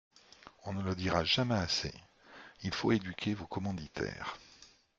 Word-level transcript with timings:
On 0.63 0.73
ne 0.73 0.81
le 0.81 0.95
dira 0.95 1.23
jamais 1.23 1.53
assez: 1.59 1.93
il 2.63 2.73
faut 2.73 2.91
éduquer 2.91 3.35
vos 3.35 3.45
commanditaires. 3.45 4.35